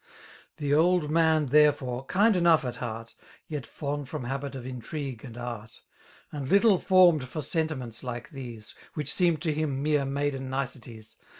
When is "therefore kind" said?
1.45-2.35